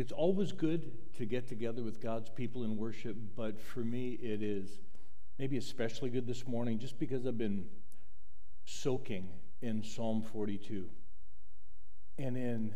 [0.00, 4.42] It's always good to get together with God's people in worship, but for me, it
[4.42, 4.80] is
[5.38, 7.66] maybe especially good this morning just because I've been
[8.64, 9.28] soaking
[9.60, 10.86] in Psalm 42
[12.16, 12.74] and in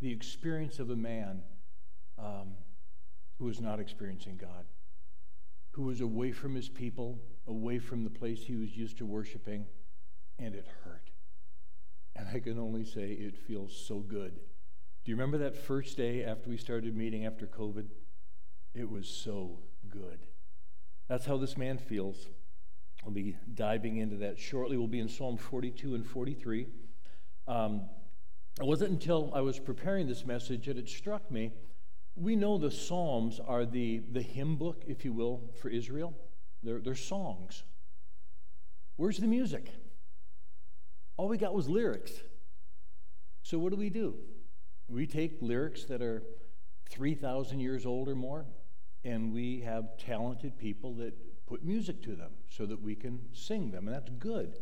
[0.00, 1.42] the experience of a man
[2.18, 2.54] um,
[3.38, 4.64] who is not experiencing God,
[5.72, 9.66] who was away from his people, away from the place he was used to worshiping,
[10.38, 11.10] and it hurt.
[12.16, 14.40] And I can only say it feels so good.
[15.04, 17.86] Do you remember that first day after we started meeting after COVID?
[18.74, 20.26] It was so good.
[21.08, 22.28] That's how this man feels.
[23.04, 24.76] We'll be diving into that shortly.
[24.76, 26.66] We'll be in Psalm 42 and 43.
[27.48, 27.88] Um,
[28.60, 31.52] it wasn't until I was preparing this message that it struck me.
[32.14, 36.14] We know the Psalms are the, the hymn book, if you will, for Israel.
[36.62, 37.64] They're, they're songs.
[38.96, 39.72] Where's the music?
[41.16, 42.12] All we got was lyrics.
[43.42, 44.16] So, what do we do?
[44.90, 46.24] We take lyrics that are
[46.90, 48.44] 3,000 years old or more,
[49.04, 51.14] and we have talented people that
[51.46, 54.58] put music to them so that we can sing them, and that's good.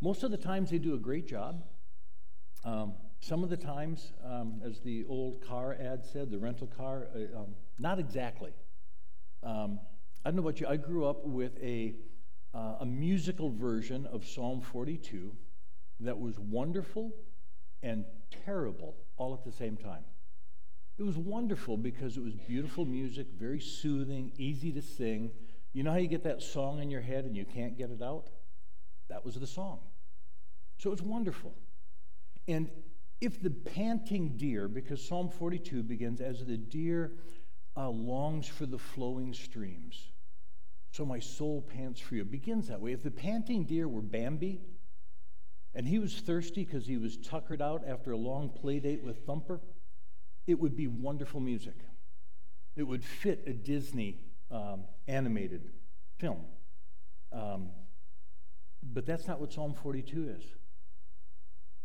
[0.00, 1.62] Most of the times they do a great job.
[2.64, 7.06] Um, some of the times, um, as the old car ad said, the rental car,
[7.14, 8.50] uh, um, not exactly.
[9.44, 9.78] Um,
[10.24, 11.94] I don't know about you, I grew up with a,
[12.52, 15.32] uh, a musical version of Psalm 42
[16.00, 17.12] that was wonderful
[17.84, 18.04] and
[18.44, 20.04] terrible all at the same time.
[20.98, 25.30] It was wonderful because it was beautiful music, very soothing, easy to sing.
[25.72, 28.02] You know how you get that song in your head and you can't get it
[28.02, 28.30] out?
[29.08, 29.80] That was the song.
[30.78, 31.54] So it was wonderful.
[32.48, 32.70] And
[33.20, 37.12] if the panting deer, because Psalm 42 begins, as the deer
[37.76, 40.10] uh, longs for the flowing streams,
[40.92, 42.92] so my soul pants for you, begins that way.
[42.92, 44.60] If the panting deer were Bambi,
[45.74, 49.26] and he was thirsty because he was tuckered out after a long play date with
[49.26, 49.60] Thumper,
[50.46, 51.74] it would be wonderful music.
[52.76, 55.70] It would fit a Disney um, animated
[56.18, 56.44] film.
[57.32, 57.70] Um,
[58.82, 60.44] but that's not what Psalm 42 is.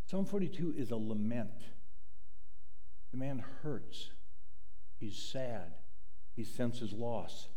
[0.06, 1.64] Psalm 42 is a lament.
[3.12, 4.10] The man hurts.
[5.00, 5.74] He's sad.
[6.36, 7.48] He senses loss.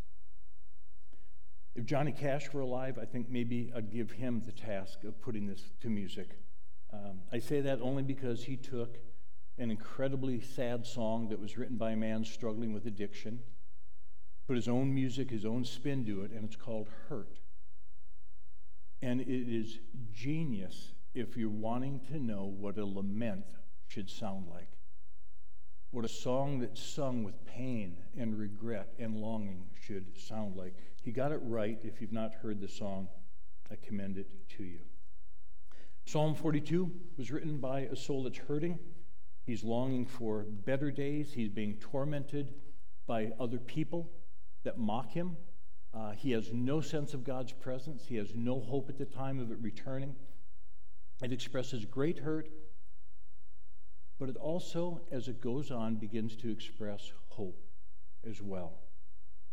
[1.74, 5.46] If Johnny Cash were alive, I think maybe I'd give him the task of putting
[5.46, 6.38] this to music.
[6.92, 8.98] Um, I say that only because he took
[9.58, 13.40] an incredibly sad song that was written by a man struggling with addiction,
[14.46, 17.38] put his own music, his own spin to it, and it's called Hurt.
[19.00, 19.78] And it is
[20.12, 23.44] genius if you're wanting to know what a lament
[23.88, 24.68] should sound like.
[25.92, 30.74] What a song that's sung with pain and regret and longing should sound like.
[31.02, 31.78] He got it right.
[31.84, 33.08] If you've not heard the song,
[33.70, 34.78] I commend it to you.
[36.06, 38.78] Psalm 42 was written by a soul that's hurting.
[39.44, 41.34] He's longing for better days.
[41.34, 42.54] He's being tormented
[43.06, 44.10] by other people
[44.64, 45.36] that mock him.
[45.92, 48.06] Uh, he has no sense of God's presence.
[48.06, 50.16] He has no hope at the time of it returning.
[51.22, 52.48] It expresses great hurt,
[54.22, 57.60] but it also, as it goes on, begins to express hope
[58.24, 58.74] as well.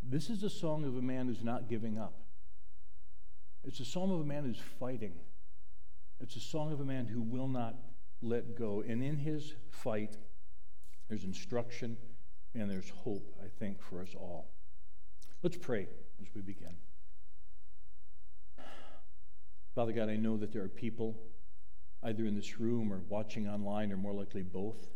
[0.04, 2.14] This is a song of a man who's not giving up.
[3.64, 5.14] It's a song of a man who's fighting.
[6.20, 7.78] It's a song of a man who will not
[8.22, 8.84] let go.
[8.88, 10.18] And in his fight,
[11.08, 11.98] there's instruction
[12.54, 14.52] and there's hope, I think, for us all.
[15.42, 15.88] Let's pray
[16.22, 16.76] as we begin.
[19.74, 21.18] Father God, I know that there are people
[22.04, 24.88] either in this room or watching online, or more likely both,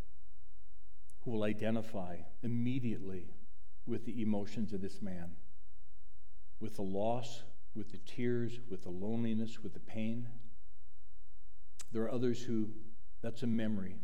[1.21, 3.33] who will identify immediately
[3.85, 5.31] with the emotions of this man,
[6.59, 7.43] with the loss,
[7.75, 10.27] with the tears, with the loneliness, with the pain.
[11.91, 12.69] There are others who
[13.21, 13.95] that's a memory,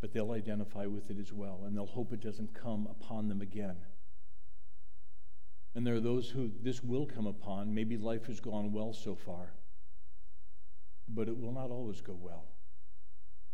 [0.00, 3.40] but they'll identify with it as well, and they'll hope it doesn't come upon them
[3.40, 3.76] again.
[5.74, 7.72] And there are those who this will come upon.
[7.72, 9.52] Maybe life has gone well so far,
[11.08, 12.44] but it will not always go well.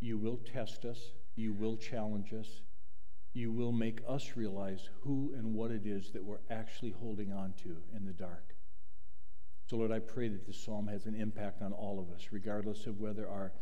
[0.01, 2.63] You will test us, you will challenge us,
[3.33, 7.53] you will make us realize who and what it is that we're actually holding on
[7.65, 8.55] to in the dark.
[9.67, 12.87] So, Lord, I pray that this psalm has an impact on all of us, regardless
[12.87, 13.53] of whether our,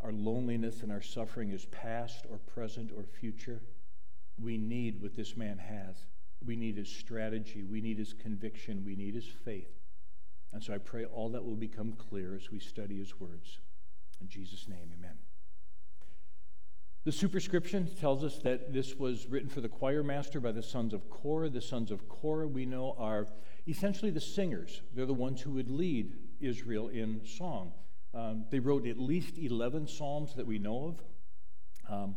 [0.00, 3.62] our loneliness and our suffering is past or present or future.
[4.38, 6.06] We need what this man has.
[6.44, 7.62] We need his strategy.
[7.62, 8.84] We need his conviction.
[8.84, 9.79] We need his faith.
[10.52, 13.60] And so I pray all that will become clear as we study his words.
[14.20, 15.16] In Jesus' name, amen.
[17.04, 20.92] The superscription tells us that this was written for the choir master by the sons
[20.92, 21.48] of Korah.
[21.48, 23.26] The sons of Korah, we know, are
[23.66, 24.82] essentially the singers.
[24.94, 27.72] They're the ones who would lead Israel in song.
[28.12, 30.88] Um, they wrote at least 11 psalms that we know
[31.88, 31.92] of.
[31.92, 32.16] Um,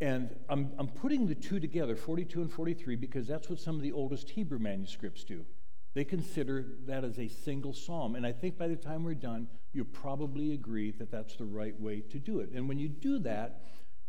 [0.00, 3.82] And I'm, I'm putting the two together, 42 and 43, because that's what some of
[3.82, 5.44] the oldest Hebrew manuscripts do.
[5.94, 8.16] They consider that as a single psalm.
[8.16, 11.78] And I think by the time we're done, you'll probably agree that that's the right
[11.80, 12.50] way to do it.
[12.52, 13.62] And when you do that,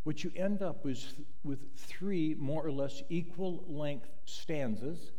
[0.03, 5.11] what you end up with, is with three more or less equal length stanzas,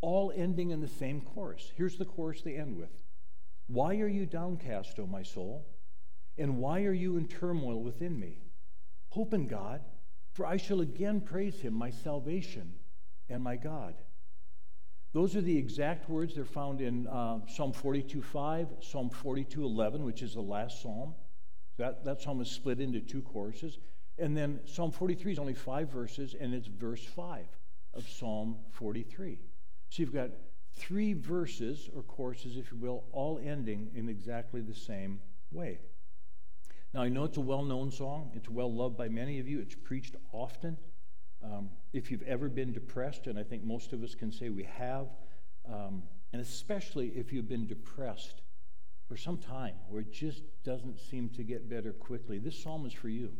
[0.00, 1.72] all ending in the same chorus.
[1.76, 2.90] Here's the chorus they end with
[3.68, 5.66] Why are you downcast, O my soul?
[6.38, 8.38] And why are you in turmoil within me?
[9.10, 9.82] Hope in God,
[10.32, 12.72] for I shall again praise him, my salvation
[13.28, 13.94] and my God.
[15.12, 16.34] Those are the exact words.
[16.34, 21.14] They're found in uh, Psalm 42.5, Psalm 42.11, which is the last psalm.
[21.78, 23.78] That, that psalm is split into two choruses.
[24.18, 27.46] And then Psalm 43 is only five verses, and it's verse 5
[27.94, 29.38] of Psalm 43.
[29.88, 30.30] So you've got
[30.74, 35.20] three verses, or choruses, if you will, all ending in exactly the same
[35.50, 35.80] way.
[36.94, 39.60] Now, I know it's a well known song, it's well loved by many of you,
[39.60, 40.76] it's preached often.
[41.42, 44.64] Um, if you've ever been depressed, and I think most of us can say we
[44.64, 45.06] have,
[45.70, 46.02] um,
[46.32, 48.42] and especially if you've been depressed
[49.08, 52.92] for some time where it just doesn't seem to get better quickly, this psalm is
[52.92, 53.32] for you.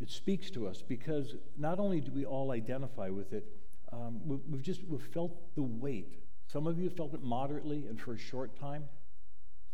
[0.00, 3.46] It speaks to us because not only do we all identify with it,
[3.92, 6.18] um, we've just we've felt the weight.
[6.46, 8.88] Some of you felt it moderately and for a short time.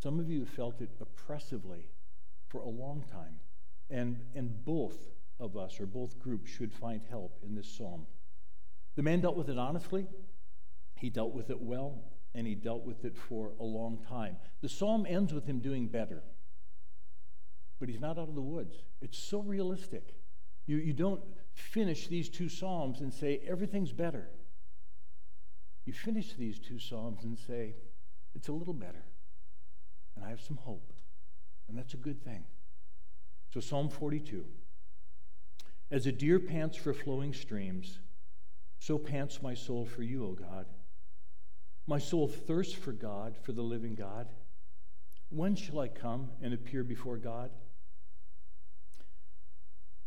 [0.02, 1.88] Some of you felt it oppressively
[2.48, 3.36] for a long time.
[3.90, 4.98] And, and both
[5.40, 8.06] of us, or both groups, should find help in this psalm.
[8.96, 10.06] The man dealt with it honestly,
[10.96, 12.02] he dealt with it well,
[12.34, 14.36] and he dealt with it for a long time.
[14.60, 16.22] The psalm ends with him doing better,
[17.78, 18.76] but he's not out of the woods.
[19.00, 20.14] It's so realistic.
[20.66, 21.22] You, you don't
[21.54, 24.28] finish these two psalms and say, everything's better.
[25.84, 27.74] You finish these two psalms and say,
[28.34, 29.04] it's a little better,
[30.14, 30.92] and I have some hope,
[31.68, 32.44] and that's a good thing.
[33.52, 34.44] So, Psalm 42.
[35.90, 37.98] As a deer pants for flowing streams,
[38.78, 40.66] so pants my soul for you, O God.
[41.86, 44.28] My soul thirsts for God, for the living God.
[45.30, 47.50] When shall I come and appear before God?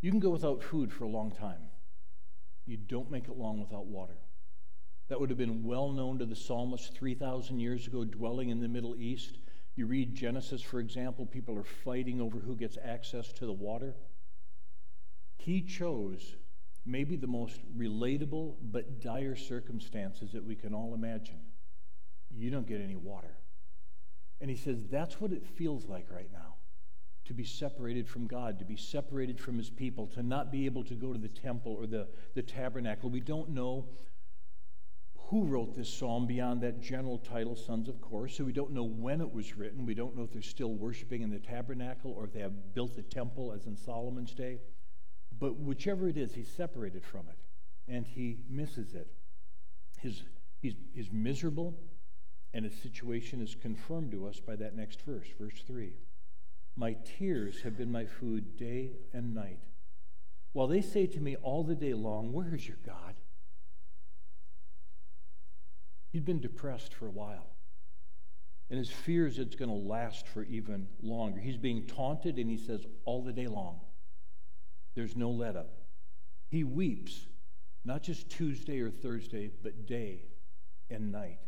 [0.02, 1.62] You can go without food for a long time.
[2.66, 4.18] You don't make it long without water.
[5.10, 8.68] That would have been well known to the psalmist 3,000 years ago, dwelling in the
[8.68, 9.40] Middle East.
[9.76, 13.96] You read Genesis, for example, people are fighting over who gets access to the water.
[15.44, 16.36] He chose
[16.86, 21.40] maybe the most relatable but dire circumstances that we can all imagine.
[22.30, 23.38] You don't get any water.
[24.40, 26.56] And he says that's what it feels like right now
[27.26, 30.84] to be separated from God, to be separated from his people, to not be able
[30.84, 33.10] to go to the temple or the, the tabernacle.
[33.10, 33.86] We don't know
[35.16, 38.30] who wrote this psalm beyond that general title, Sons of Korah.
[38.30, 39.88] So we don't know when it was written.
[39.88, 42.96] We don't know if they're still worshiping in the tabernacle or if they have built
[42.96, 44.60] the temple as in Solomon's day.
[45.42, 47.40] But whichever it is, he's separated from it
[47.92, 49.12] and he misses it.
[50.00, 50.22] His,
[50.62, 51.78] he's, he's miserable,
[52.54, 55.94] and his situation is confirmed to us by that next verse, verse 3.
[56.76, 59.60] My tears have been my food day and night.
[60.54, 63.16] While they say to me all the day long, Where is your God?
[66.12, 67.48] He'd been depressed for a while.
[68.70, 71.40] And his fears it's going to last for even longer.
[71.40, 73.80] He's being taunted, and he says, All the day long.
[74.96, 75.72] There's no let up.
[76.50, 77.28] He weeps,
[77.86, 80.24] not just Tuesday or Thursday, but day
[80.90, 81.40] and night.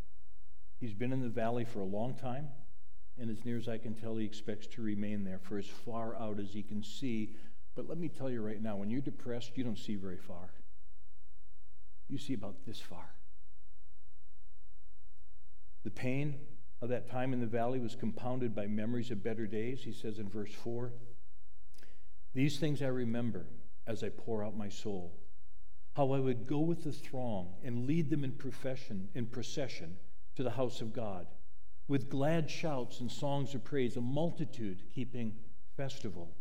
[0.80, 2.48] He's been in the valley for a long time,
[3.18, 6.16] and as near as I can tell, he expects to remain there for as far
[6.16, 7.36] out as he can see.
[7.76, 10.52] But let me tell you right now, when you're depressed, you don't see very far.
[12.08, 13.14] You see about this far.
[15.84, 16.36] The pain
[16.82, 20.20] of that time in the valley was compounded by memories of better days, he says
[20.20, 20.94] in verse 4.
[22.34, 23.46] These things I remember
[23.86, 25.14] as I pour out my soul.
[25.96, 29.98] How I would go with the throng and lead them in profession, in procession
[30.36, 31.28] to the house of God,
[31.88, 35.36] with glad shouts and songs of praise, a multitude keeping
[35.78, 36.36] festival.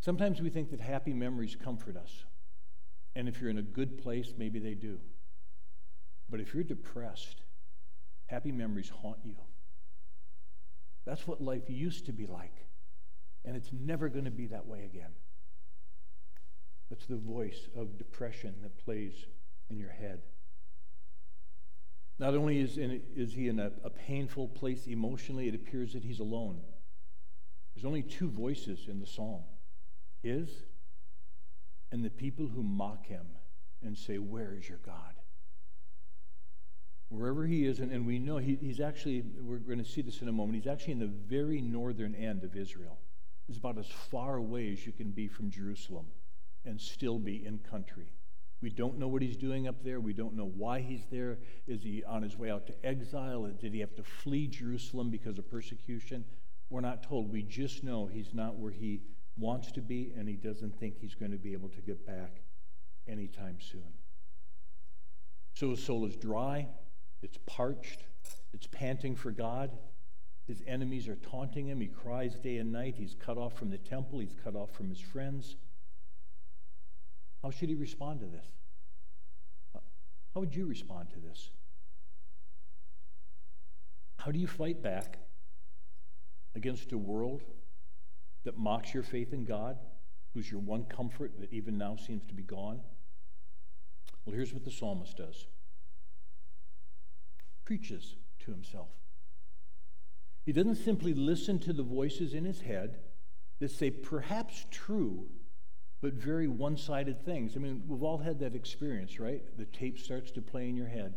[0.00, 2.24] Sometimes we think that happy memories comfort us.
[3.14, 4.98] And if you're in a good place, maybe they do.
[6.28, 7.42] But if you're depressed,
[8.26, 9.36] happy memories haunt you.
[11.04, 12.66] That's what life used to be like
[13.46, 15.12] and it's never going to be that way again.
[16.90, 19.14] That's the voice of depression that plays
[19.70, 20.22] in your head.
[22.18, 26.02] Not only is, in, is he in a, a painful place emotionally, it appears that
[26.02, 26.60] he's alone.
[27.74, 29.42] There's only two voices in the psalm
[30.22, 30.48] his
[31.92, 33.26] and the people who mock him
[33.82, 35.14] and say, Where is your God?
[37.08, 40.22] Wherever he is, and, and we know he, he's actually, we're going to see this
[40.22, 42.98] in a moment, he's actually in the very northern end of Israel.
[43.48, 46.06] Is about as far away as you can be from Jerusalem
[46.64, 48.12] and still be in country.
[48.62, 50.00] We don't know what he's doing up there.
[50.00, 51.38] We don't know why he's there.
[51.66, 53.44] Is he on his way out to exile?
[53.60, 56.24] Did he have to flee Jerusalem because of persecution?
[56.70, 57.30] We're not told.
[57.30, 59.02] We just know he's not where he
[59.38, 62.40] wants to be, and he doesn't think he's going to be able to get back
[63.06, 63.92] anytime soon.
[65.54, 66.66] So his soul is dry,
[67.22, 68.04] it's parched,
[68.52, 69.70] it's panting for God.
[70.46, 71.80] His enemies are taunting him.
[71.80, 72.94] He cries day and night.
[72.96, 75.56] He's cut off from the temple, he's cut off from his friends.
[77.42, 78.46] How should he respond to this?
[80.34, 81.50] How would you respond to this?
[84.18, 85.18] How do you fight back
[86.54, 87.42] against a world
[88.44, 89.78] that mocks your faith in God,
[90.34, 92.80] who's your one comfort that even now seems to be gone?
[94.24, 95.46] Well, here's what the psalmist does
[97.64, 98.88] preaches to himself.
[100.46, 103.00] He doesn't simply listen to the voices in his head
[103.58, 105.26] that say perhaps true,
[106.00, 107.56] but very one sided things.
[107.56, 109.42] I mean, we've all had that experience, right?
[109.58, 111.14] The tape starts to play in your head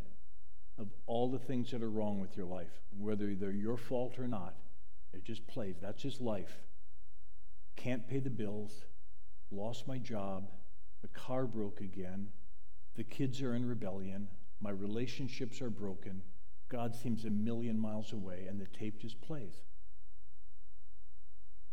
[0.79, 4.27] of all the things that are wrong with your life, whether they're your fault or
[4.27, 4.55] not.
[5.13, 5.75] It just plays.
[5.79, 6.57] That's just life.
[7.75, 8.85] Can't pay the bills,
[9.51, 10.49] lost my job,
[11.03, 12.29] the car broke again,
[12.95, 14.27] the kids are in rebellion,
[14.59, 16.23] my relationships are broken,
[16.69, 19.63] God seems a million miles away, and the tape just plays.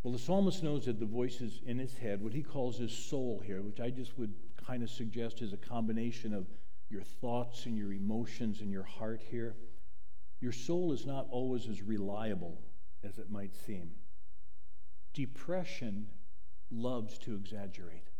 [0.02, 3.42] Well, the psalmist knows that the voices in his head, what he calls his soul
[3.44, 6.46] here, which I just would kind of suggest is a combination of
[6.88, 9.56] your thoughts and your emotions and your heart here.
[10.40, 12.62] Your soul is not always as reliable
[13.02, 13.90] as it might seem.
[15.12, 16.06] Depression
[16.70, 18.10] loves to exaggerate.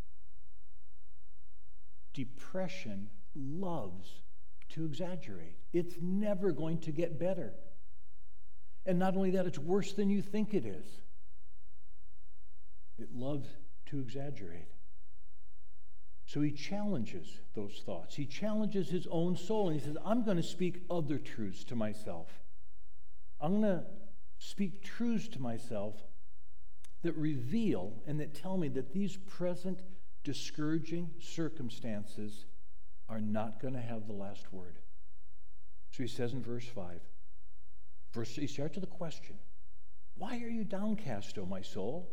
[2.12, 4.22] Depression loves
[4.70, 5.56] to exaggerate.
[5.72, 7.52] It's never going to get better.
[8.84, 10.86] And not only that, it's worse than you think it is.
[12.98, 13.48] It loves
[13.86, 14.68] to exaggerate.
[16.26, 18.16] So he challenges those thoughts.
[18.16, 21.76] He challenges his own soul and he says, I'm going to speak other truths to
[21.76, 22.28] myself.
[23.40, 23.84] I'm going to
[24.38, 25.94] speak truths to myself
[27.02, 29.80] that reveal and that tell me that these present
[30.24, 32.46] discouraging circumstances
[33.08, 34.78] are not going to have the last word.
[35.90, 37.00] So he says in verse 5,
[38.12, 39.36] verse, he starts with a question
[40.16, 42.12] Why are you downcast, O my soul?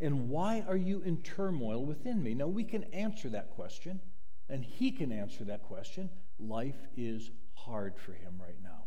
[0.00, 2.32] And why are you in turmoil within me?
[2.32, 4.00] Now, we can answer that question,
[4.48, 6.08] and he can answer that question.
[6.38, 8.84] Life is hard for him right now.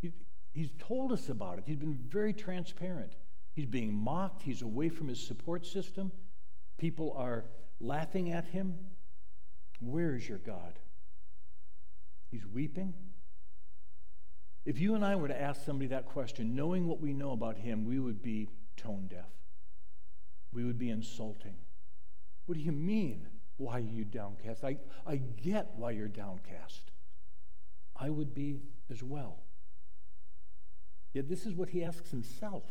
[0.00, 0.12] He,
[0.54, 3.12] he's told us about it, he's been very transparent.
[3.54, 6.10] He's being mocked, he's away from his support system.
[6.78, 7.44] People are
[7.80, 8.78] laughing at him.
[9.82, 10.78] Where is your God?
[12.30, 12.94] He's weeping.
[14.64, 17.56] If you and I were to ask somebody that question, knowing what we know about
[17.56, 19.30] him, we would be tone deaf.
[20.52, 21.56] We would be insulting.
[22.46, 23.26] What do you mean?
[23.56, 24.64] Why are you downcast?
[24.64, 26.92] I, I get why you're downcast.
[27.96, 28.60] I would be
[28.90, 29.40] as well.
[31.12, 32.64] Yet this is what he asks himself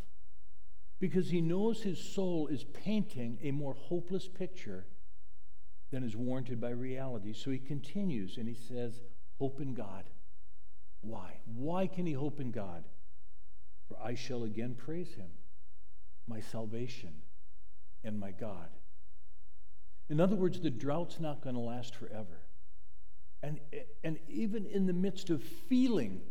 [0.99, 4.85] because he knows his soul is painting a more hopeless picture
[5.91, 7.33] than is warranted by reality.
[7.33, 9.01] So he continues and he says,
[9.39, 10.05] Hope in God.
[11.01, 11.39] Why?
[11.45, 12.83] Why can he hope in God?
[13.87, 15.29] For I shall again praise him,
[16.27, 17.13] my salvation
[18.03, 18.69] and my God.
[20.09, 22.41] In other words, the drought's not going to last forever.
[23.43, 23.59] And,
[24.03, 26.21] and even in the midst of feeling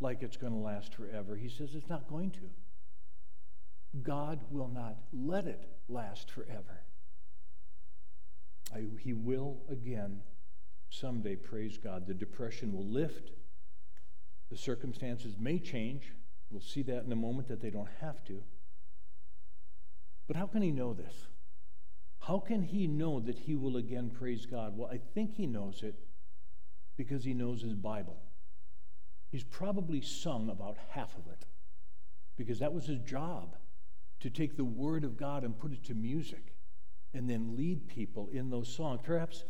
[0.00, 2.50] like it's going to last forever, he says it's not going to.
[4.02, 6.79] God will not let it last forever.
[8.74, 10.20] I, he will again
[10.90, 12.06] someday, praise God.
[12.06, 13.30] The depression will lift.
[14.50, 16.12] The circumstances may change.
[16.50, 18.42] We'll see that in a moment that they don't have to.
[20.26, 21.28] But how can he know this?
[22.20, 24.76] How can he know that he will again praise God?
[24.76, 25.94] Well, I think he knows it
[26.96, 28.16] because he knows his Bible.
[29.30, 31.46] He's probably sung about half of it
[32.36, 33.56] because that was his job
[34.20, 36.54] to take the Word of God and put it to music
[37.14, 39.00] and then lead people in those songs.
[39.02, 39.44] Perhaps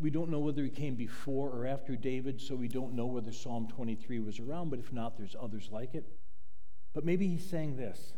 [0.00, 3.32] we don't know whether he came before or after David, so we don't know whether
[3.32, 6.04] Psalm 23 was around, but if not, there's others like it.
[6.92, 8.14] But maybe he sang this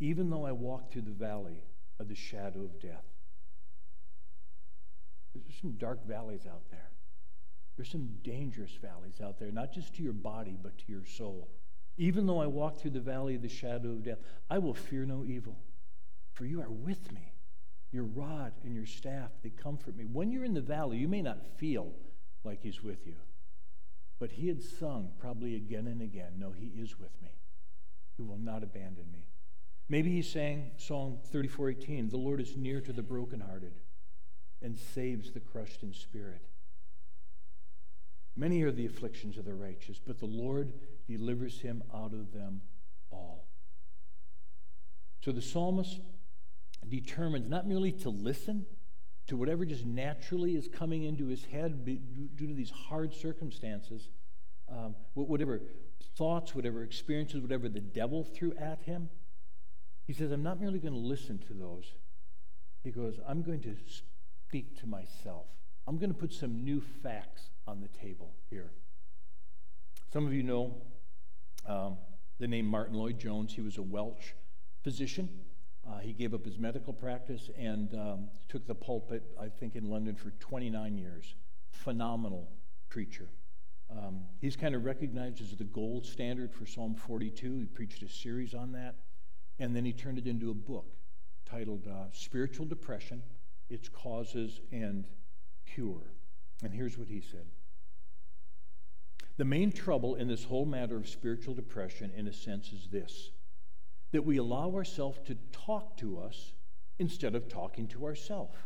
[0.00, 1.64] Even though I walk through the valley
[1.98, 3.04] of the shadow of death.
[5.34, 6.90] There's some dark valleys out there.
[7.76, 11.48] There's some dangerous valleys out there, not just to your body, but to your soul.
[11.96, 14.18] Even though I walk through the valley of the shadow of death,
[14.50, 15.58] I will fear no evil,
[16.32, 17.31] for you are with me.
[17.92, 20.04] Your rod and your staff, they comfort me.
[20.04, 21.92] When you're in the valley, you may not feel
[22.42, 23.16] like He's with you.
[24.18, 27.30] But he had sung probably again and again, No, He is with me.
[28.16, 29.26] He will not abandon me.
[29.88, 33.80] Maybe he's saying Psalm 34:18, "The Lord is near to the brokenhearted
[34.60, 36.48] and saves the crushed in spirit."
[38.34, 40.72] Many are the afflictions of the righteous, but the Lord
[41.06, 42.62] delivers him out of them
[43.10, 43.48] all.
[45.20, 46.00] So the psalmist
[46.88, 48.66] determines not merely to listen
[49.28, 54.08] to whatever just naturally is coming into his head due to these hard circumstances,
[54.68, 55.62] um, whatever
[56.16, 59.08] thoughts, whatever experiences, whatever the devil threw at him.
[60.06, 61.92] He says, I'm not merely going to listen to those.
[62.82, 65.46] He goes, I'm going to speak to myself.
[65.86, 68.72] I'm going to put some new facts on the table here.
[70.12, 70.76] Some of you know
[71.66, 71.96] um,
[72.38, 73.54] the name Martyn Lloyd-Jones.
[73.54, 74.32] He was a Welsh
[74.82, 75.28] physician.
[75.88, 79.90] Uh, he gave up his medical practice and um, took the pulpit, I think, in
[79.90, 81.34] London for 29 years.
[81.70, 82.48] Phenomenal
[82.88, 83.28] preacher.
[83.90, 87.58] Um, he's kind of recognized as the gold standard for Psalm 42.
[87.58, 88.96] He preached a series on that.
[89.58, 90.86] And then he turned it into a book
[91.44, 93.22] titled uh, Spiritual Depression
[93.68, 95.06] Its Causes and
[95.66, 96.14] Cure.
[96.62, 97.46] And here's what he said
[99.36, 103.30] The main trouble in this whole matter of spiritual depression, in a sense, is this
[104.12, 106.52] that we allow ourselves to talk to us
[106.98, 108.56] instead of talking to ourselves.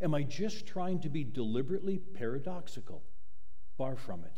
[0.00, 3.02] Am I just trying to be deliberately paradoxical?
[3.76, 4.32] Far from it.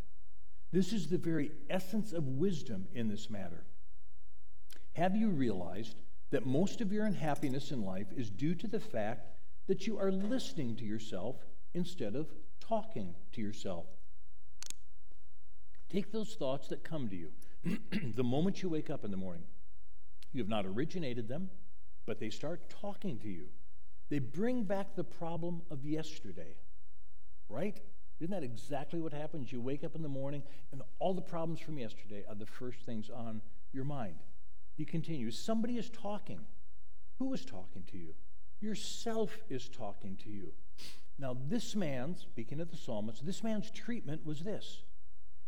[0.72, 3.64] This is the very essence of wisdom in this matter.
[4.94, 5.96] Have you realized
[6.30, 9.28] that most of your unhappiness in life is due to the fact
[9.66, 11.36] that you are listening to yourself
[11.74, 12.28] instead of
[12.60, 13.86] talking to yourself?
[15.90, 17.30] Take those thoughts that come to you
[18.14, 19.44] the moment you wake up in the morning.
[20.32, 21.50] You have not originated them,
[22.06, 23.46] but they start talking to you.
[24.10, 26.56] They bring back the problem of yesterday,
[27.48, 27.78] right?
[28.20, 29.52] Isn't that exactly what happens?
[29.52, 30.42] You wake up in the morning,
[30.72, 33.42] and all the problems from yesterday are the first things on
[33.72, 34.16] your mind.
[34.76, 36.40] He continues Somebody is talking.
[37.18, 38.14] Who is talking to you?
[38.60, 40.52] Yourself is talking to you.
[41.18, 44.82] Now, this man, speaking of the psalmist, this man's treatment was this.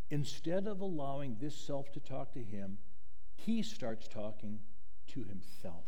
[0.09, 2.77] Instead of allowing this self to talk to him,
[3.33, 4.59] he starts talking
[5.07, 5.85] to himself.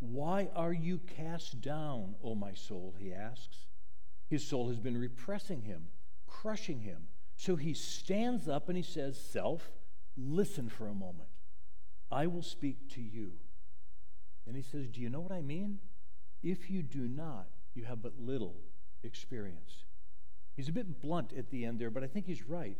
[0.00, 2.94] Why are you cast down, O my soul?
[2.98, 3.66] He asks.
[4.28, 5.88] His soul has been repressing him,
[6.26, 7.08] crushing him.
[7.36, 9.70] So he stands up and he says, Self,
[10.16, 11.28] listen for a moment.
[12.10, 13.32] I will speak to you.
[14.46, 15.78] And he says, Do you know what I mean?
[16.42, 18.56] If you do not, you have but little
[19.04, 19.84] experience.
[20.56, 22.76] He's a bit blunt at the end there, but I think he's right.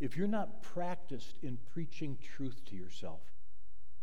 [0.00, 3.20] If you're not practiced in preaching truth to yourself,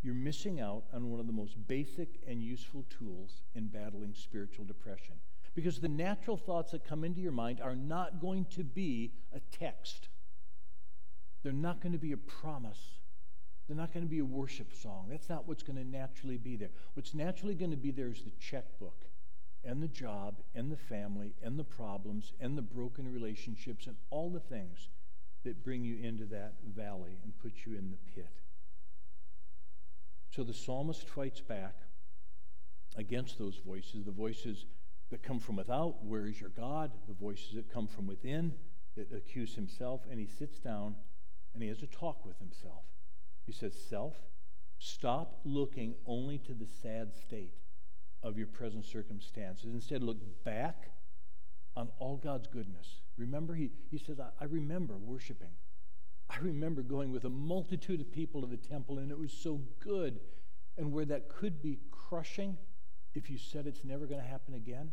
[0.01, 4.65] you're missing out on one of the most basic and useful tools in battling spiritual
[4.65, 5.15] depression.
[5.55, 9.39] Because the natural thoughts that come into your mind are not going to be a
[9.57, 10.07] text,
[11.43, 12.79] they're not going to be a promise.
[13.67, 15.05] They're not going to be a worship song.
[15.11, 16.71] That's not what's going to naturally be there.
[16.95, 19.05] What's naturally going to be there is the checkbook
[19.63, 24.31] and the job and the family and the problems and the broken relationships and all
[24.31, 24.89] the things
[25.43, 28.41] that bring you into that valley and put you in the pit.
[30.29, 31.75] So the psalmist fights back
[32.95, 34.65] against those voices, the voices
[35.09, 36.91] that come from without, where is your God?
[37.07, 38.53] The voices that come from within
[38.95, 40.95] that accuse himself, and he sits down
[41.53, 42.83] and he has a talk with himself.
[43.45, 44.15] He says, Self,
[44.77, 47.55] stop looking only to the sad state
[48.21, 49.73] of your present circumstances.
[49.73, 50.91] Instead, look back
[51.75, 53.01] on all God's goodness.
[53.17, 55.51] Remember, he, he says, I, I remember worshiping.
[56.29, 59.61] I remember going with a multitude of people to the temple, and it was so
[59.79, 60.19] good.
[60.77, 62.57] And where that could be crushing,
[63.15, 64.91] if you said it's never going to happen again,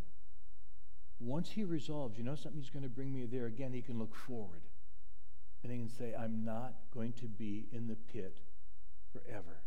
[1.21, 4.15] once he resolves, you know, something's going to bring me there again, he can look
[4.15, 4.63] forward.
[5.63, 8.39] And he can say, I'm not going to be in the pit
[9.13, 9.61] forever.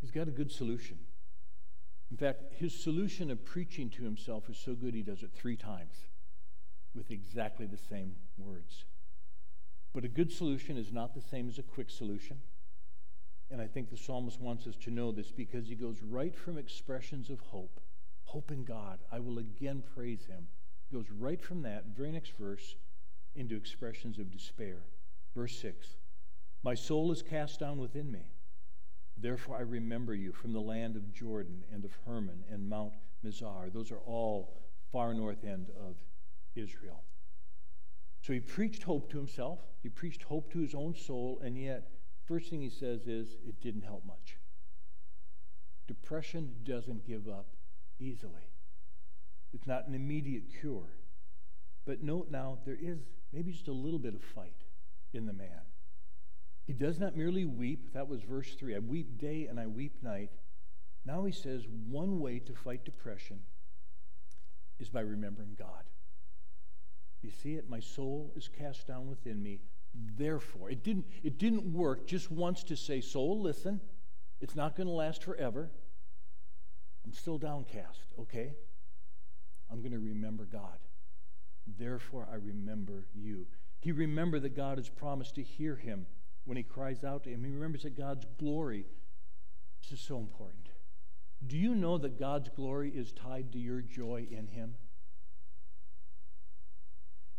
[0.00, 0.98] He's got a good solution.
[2.10, 5.56] In fact, his solution of preaching to himself is so good he does it three
[5.56, 5.94] times
[6.94, 8.84] with exactly the same words.
[9.92, 12.38] But a good solution is not the same as a quick solution.
[13.50, 16.56] And I think the psalmist wants us to know this because he goes right from
[16.56, 17.80] expressions of hope,
[18.24, 19.00] hope in God.
[19.10, 20.46] I will again praise him.
[20.88, 22.76] He goes right from that, very next verse,
[23.34, 24.78] into expressions of despair.
[25.34, 25.96] Verse 6
[26.62, 28.26] My soul is cast down within me.
[29.16, 33.72] Therefore I remember you from the land of Jordan and of Hermon and Mount Mizar.
[33.72, 34.60] Those are all
[34.92, 35.96] far north end of
[36.54, 37.02] Israel.
[38.22, 41.90] So he preached hope to himself, he preached hope to his own soul, and yet,
[42.26, 44.36] first thing he says is, it didn't help much.
[45.88, 47.56] Depression doesn't give up
[47.98, 48.50] easily,
[49.52, 50.90] it's not an immediate cure.
[51.86, 52.98] But note now, there is
[53.32, 54.64] maybe just a little bit of fight
[55.12, 55.62] in the man.
[56.66, 57.92] He does not merely weep.
[57.94, 58.76] That was verse 3.
[58.76, 60.30] I weep day and I weep night.
[61.04, 63.40] Now he says one way to fight depression
[64.78, 65.84] is by remembering God.
[67.22, 67.68] You see it?
[67.68, 69.60] My soul is cast down within me.
[70.16, 73.80] Therefore, it didn't, it didn't work just once to say, Soul, listen,
[74.40, 75.70] it's not going to last forever.
[77.04, 78.52] I'm still downcast, okay?
[79.70, 80.78] I'm going to remember God.
[81.78, 83.46] Therefore, I remember you.
[83.80, 86.06] He remembered that God has promised to hear him
[86.44, 87.44] when he cries out to him.
[87.44, 88.86] He remembers that God's glory.
[89.82, 90.68] This is so important.
[91.46, 94.74] Do you know that God's glory is tied to your joy in him?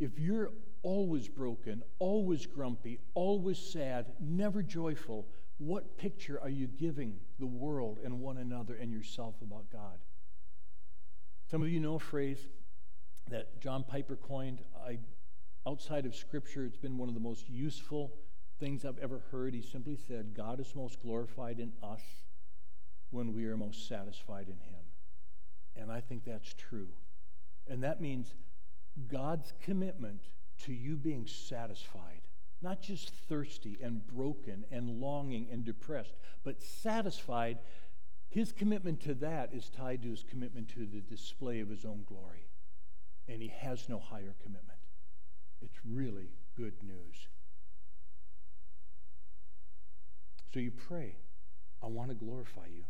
[0.02, 0.50] If you're
[0.82, 5.28] always broken, always grumpy, always sad, never joyful,
[5.60, 10.00] what picture are you giving the world and one another and yourself about God?
[11.52, 12.48] Some of you know a phrase
[13.30, 14.64] that John Piper coined.
[14.84, 14.98] I,
[15.68, 18.12] outside of Scripture, it's been one of the most useful
[18.60, 19.54] things I've ever heard.
[19.54, 22.02] He simply said, God is most glorified in us
[23.12, 24.82] when we are most satisfied in Him.
[25.76, 26.88] And I think that's true.
[27.68, 28.34] And that means
[29.08, 30.22] God's commitment
[30.66, 32.22] to you being satisfied,
[32.62, 37.60] not just thirsty and broken and longing and depressed, but satisfied.
[38.30, 42.04] His commitment to that is tied to his commitment to the display of his own
[42.08, 42.48] glory.
[43.28, 44.80] And he has no higher commitment.
[45.62, 47.28] It's really good news.
[50.54, 51.16] So you pray,
[51.82, 52.84] I want to glorify you.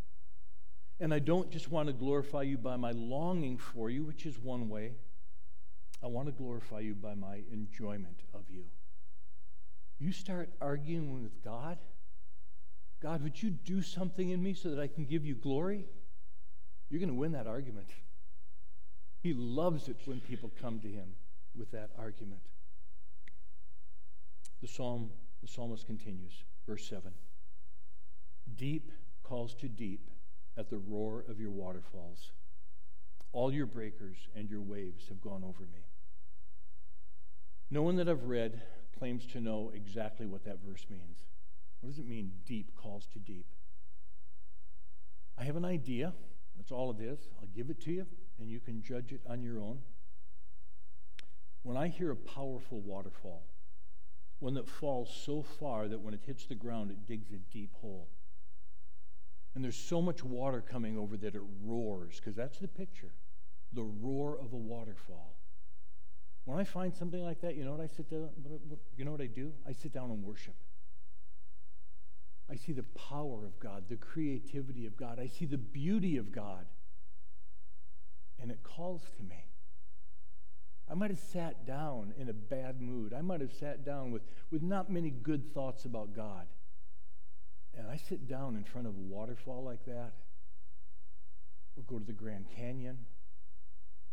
[0.99, 4.37] And I don't just want to glorify you by my longing for you, which is
[4.37, 4.93] one way.
[6.03, 8.63] I want to glorify you by my enjoyment of you.
[9.99, 11.77] You start arguing with God.
[13.01, 15.85] God, would you do something in me so that I can give you glory?
[16.89, 17.89] You're going to win that argument.
[19.21, 21.13] He loves it when people come to him
[21.55, 22.41] with that argument.
[24.61, 25.11] The psalm,
[25.41, 26.33] the psalmist continues,
[26.67, 27.11] verse 7.
[28.55, 28.91] Deep
[29.23, 30.09] calls to deep
[30.57, 32.31] at the roar of your waterfalls.
[33.33, 35.85] All your breakers and your waves have gone over me.
[37.73, 38.61] No one that I've read
[38.99, 41.23] claims to know exactly what that verse means.
[41.79, 43.45] What does it mean, deep calls to deep?
[45.37, 46.13] I have an idea.
[46.57, 47.29] That's all it is.
[47.39, 48.05] I'll give it to you,
[48.39, 49.79] and you can judge it on your own.
[51.63, 53.43] When I hear a powerful waterfall,
[54.39, 57.73] one that falls so far that when it hits the ground, it digs a deep
[57.79, 58.09] hole.
[59.55, 63.13] And there's so much water coming over that it roars, because that's the picture
[63.73, 65.37] the roar of a waterfall.
[66.45, 68.29] When I find something like that, you know what I sit down,
[68.97, 69.51] you know what I do?
[69.67, 70.55] I sit down and worship.
[72.49, 75.19] I see the power of God, the creativity of God.
[75.19, 76.65] I see the beauty of God.
[78.41, 79.45] And it calls to me.
[80.89, 83.13] I might have sat down in a bad mood.
[83.13, 86.47] I might have sat down with, with not many good thoughts about God.
[87.73, 90.11] And I sit down in front of a waterfall like that,
[91.77, 92.97] or go to the Grand Canyon,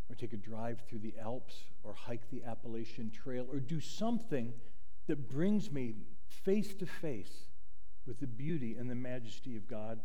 [0.08, 4.52] or take a drive through the Alps, or hike the Appalachian Trail, or do something
[5.06, 5.94] that brings me
[6.28, 7.46] face to face
[8.06, 10.00] with the beauty and the majesty of God,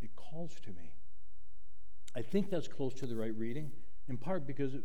[0.00, 0.94] it calls to me.
[2.14, 3.72] I think that's close to the right reading,
[4.08, 4.80] in part because a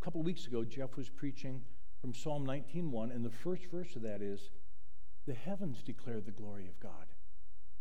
[0.00, 1.62] couple of weeks ago, Jeff was preaching
[2.00, 4.50] from Psalm 19.1, and the first verse of that is,
[5.26, 7.06] The heavens declare the glory of God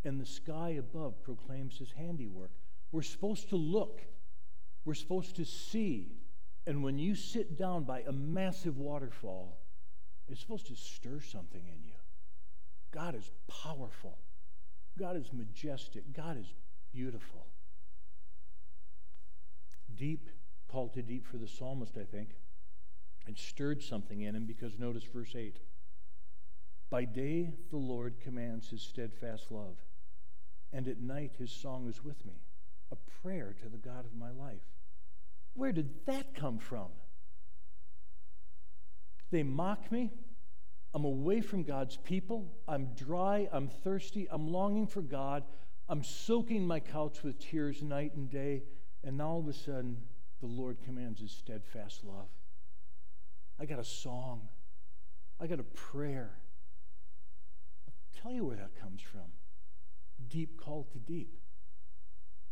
[0.06, 2.52] and the sky above proclaims his handiwork.
[2.92, 4.02] We're supposed to look,
[4.86, 6.12] we're supposed to see.
[6.68, 9.60] And when you sit down by a massive waterfall,
[10.28, 11.94] it's supposed to stir something in you.
[12.92, 14.18] God is powerful,
[14.98, 16.54] God is majestic, God is
[16.94, 17.46] beautiful.
[19.96, 20.30] Deep,
[20.68, 22.30] called to deep for the psalmist, I think,
[23.28, 25.60] and stirred something in him because notice verse 8.
[26.90, 29.78] By day, the Lord commands his steadfast love
[30.76, 32.34] and at night his song is with me,
[32.92, 34.64] a prayer to the God of my life.
[35.54, 36.88] Where did that come from?
[39.32, 40.12] They mock me.
[40.94, 42.54] I'm away from God's people.
[42.68, 43.50] I'm dry.
[43.52, 44.28] I'm thirsty.
[44.30, 45.44] I'm longing for God.
[45.90, 48.64] I'm soaking my couch with tears night and day.
[49.04, 49.98] And now all of a sudden,
[50.40, 52.30] the Lord commands his steadfast love.
[53.60, 54.48] I got a song.
[55.40, 56.38] I got a prayer.
[57.88, 59.32] I'll tell you where that comes from
[60.30, 61.38] deep call to deep.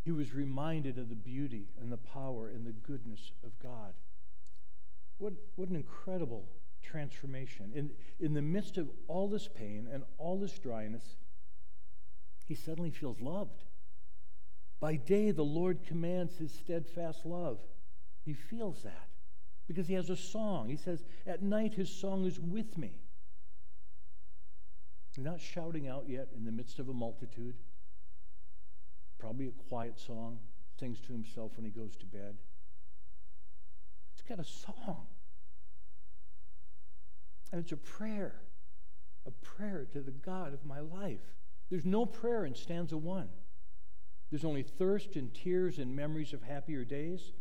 [0.03, 3.93] He was reminded of the beauty and the power and the goodness of God.
[5.17, 6.45] What, what an incredible
[6.81, 7.71] transformation.
[7.73, 11.15] In, in the midst of all this pain and all this dryness,
[12.45, 13.63] he suddenly feels loved.
[14.81, 17.59] By day, the Lord commands his steadfast love.
[18.25, 19.07] He feels that
[19.67, 20.69] because he has a song.
[20.69, 22.99] He says, At night, his song is with me.
[25.17, 27.55] Not shouting out yet in the midst of a multitude.
[29.23, 30.37] Probably a quiet song,
[30.77, 32.35] sings to himself when he goes to bed.
[34.13, 35.07] He's got a song.
[37.49, 38.41] And it's a prayer,
[39.25, 41.21] a prayer to the God of my life.
[41.69, 43.29] There's no prayer in stanza one.
[44.29, 47.31] There's only thirst and tears and memories of happier days.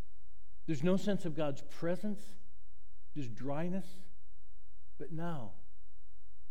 [0.68, 2.22] There's no sense of God's presence,
[3.16, 3.86] just dryness.
[5.00, 5.50] But now,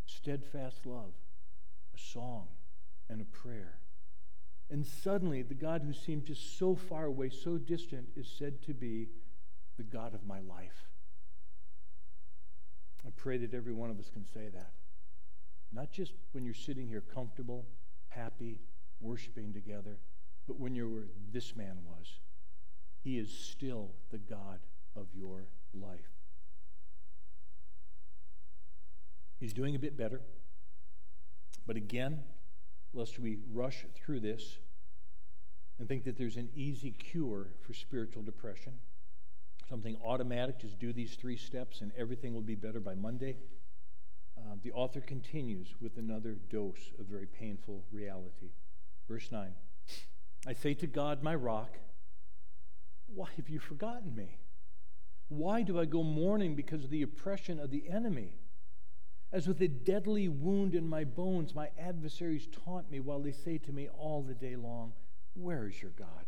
[0.08, 1.14] steadfast love,
[1.96, 2.50] a song,
[3.08, 3.78] and a prayer.
[4.72, 8.74] And suddenly, the God who seemed just so far away, so distant, is said to
[8.74, 9.10] be
[9.78, 10.88] the God of my life.
[13.06, 14.72] I pray that every one of us can say that.
[15.74, 17.66] Not just when you're sitting here comfortable,
[18.08, 18.60] happy,
[19.02, 20.00] worshiping together,
[20.48, 22.20] but when you're where this man was.
[23.04, 24.60] He is still the God
[24.96, 26.00] of your life.
[29.40, 30.22] He's doing a bit better.
[31.66, 32.20] But again,
[32.94, 34.58] lest we rush through this
[35.80, 38.74] and think that there's an easy cure for spiritual depression,
[39.70, 43.38] something automatic, just do these three steps and everything will be better by Monday.
[44.38, 48.52] Uh, the author continues with another dose of very painful reality.
[49.08, 49.54] Verse 9
[50.48, 51.78] I say to God, my rock,
[53.08, 54.38] why have you forgotten me?
[55.30, 58.41] Why do I go mourning because of the oppression of the enemy?
[59.34, 63.58] As with a deadly wound in my bones, my adversaries taunt me while they say
[63.60, 64.92] to me all the day long,
[65.36, 66.26] Where is your God?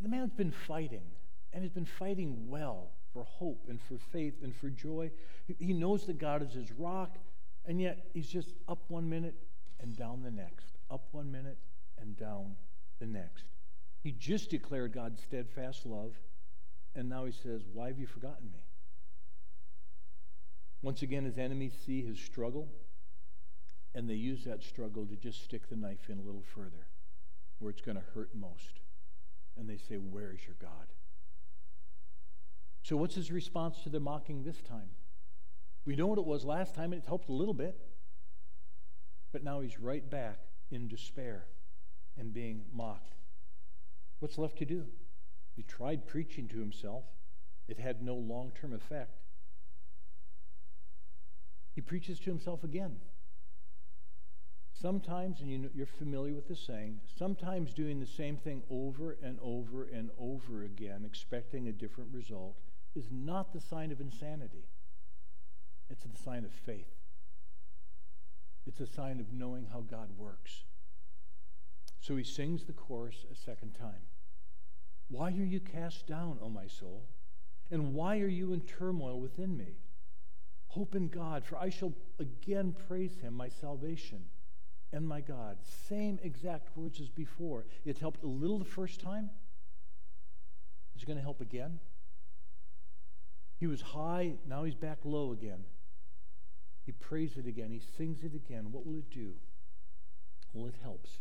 [0.00, 1.04] The man's been fighting,
[1.52, 5.10] and he's been fighting well for hope and for faith and for joy.
[5.58, 7.16] He knows that God is his rock,
[7.64, 9.36] and yet he's just up one minute
[9.80, 11.58] and down the next, up one minute
[12.00, 12.56] and down
[12.98, 13.44] the next.
[14.02, 16.14] He just declared God's steadfast love,
[16.96, 18.64] and now he says, Why have you forgotten me?
[20.84, 22.68] Once again, his enemies see his struggle,
[23.94, 26.88] and they use that struggle to just stick the knife in a little further,
[27.58, 28.80] where it's going to hurt most.
[29.56, 30.92] And they say, Where is your God?
[32.82, 34.90] So, what's his response to the mocking this time?
[35.86, 37.80] We know what it was last time, and it helped a little bit.
[39.32, 41.46] But now he's right back in despair
[42.18, 43.14] and being mocked.
[44.18, 44.84] What's left to do?
[45.56, 47.04] He tried preaching to himself,
[47.68, 49.23] it had no long term effect.
[51.74, 52.96] He preaches to himself again.
[54.72, 59.16] Sometimes, and you know, you're familiar with the saying, sometimes doing the same thing over
[59.22, 62.56] and over and over again, expecting a different result,
[62.94, 64.68] is not the sign of insanity.
[65.88, 66.92] It's the sign of faith.
[68.66, 70.64] It's a sign of knowing how God works.
[72.00, 74.02] So he sings the chorus a second time.
[75.08, 77.08] Why are you cast down, O my soul?
[77.70, 79.76] And why are you in turmoil within me?
[80.74, 84.24] Hope in God, for I shall again praise him, my salvation
[84.92, 85.58] and my God.
[85.88, 87.64] Same exact words as before.
[87.84, 89.30] It helped a little the first time.
[90.96, 91.78] It's going to help again.
[93.60, 95.62] He was high, now he's back low again.
[96.86, 98.72] He prays it again, he sings it again.
[98.72, 99.34] What will it do?
[100.52, 101.20] Well, it helps.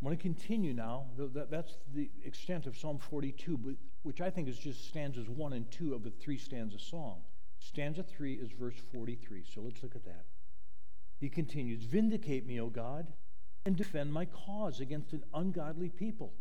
[0.00, 1.08] I want to continue now.
[1.18, 5.92] That's the extent of Psalm 42, which I think is just stanzas 1 and 2
[5.92, 7.20] of a three stanza song.
[7.64, 9.42] Stanza 3 is verse 43.
[9.52, 10.26] So let's look at that.
[11.18, 13.12] He continues Vindicate me, O God,
[13.64, 16.34] and defend my cause against an ungodly people.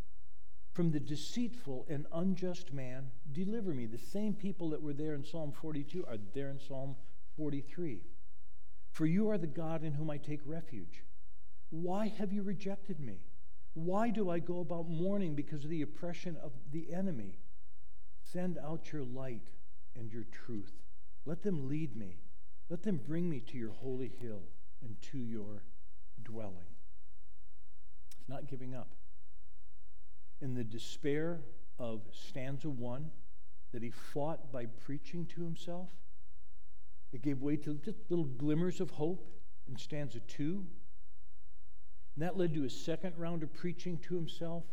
[0.73, 3.85] From the deceitful and unjust man, deliver me.
[3.85, 6.95] The same people that were there in Psalm 42 are there in Psalm
[7.37, 8.01] 43.
[8.91, 11.03] For you are the God in whom I take refuge.
[11.69, 13.19] Why have you rejected me?
[13.75, 17.39] Why do I go about mourning because of the oppression of the enemy?
[18.23, 19.47] Send out your light
[19.95, 20.73] and your truth.
[21.25, 22.17] Let them lead me.
[22.69, 24.43] Let them bring me to your holy hill
[24.81, 25.63] and to your
[26.23, 26.67] dwelling.
[28.19, 28.89] It's not giving up.
[30.41, 31.41] In the despair
[31.79, 33.11] of stanza one
[33.71, 35.89] that he fought by preaching to himself,
[37.11, 39.25] it gave way to just little glimmers of hope
[39.67, 40.65] in stanza two.
[42.15, 44.63] And that led to a second round of preaching to himself.